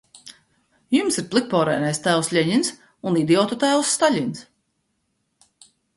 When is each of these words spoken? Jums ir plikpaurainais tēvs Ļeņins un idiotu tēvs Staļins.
Jums 0.95 1.19
ir 1.21 1.27
plikpaurainais 1.35 2.01
tēvs 2.07 2.31
Ļeņins 2.37 2.73
un 3.11 3.19
idiotu 3.23 3.59
tēvs 3.65 3.93
Staļins. 3.99 4.43